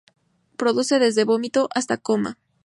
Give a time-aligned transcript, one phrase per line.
[0.57, 2.39] Produce desde vómito hasta coma.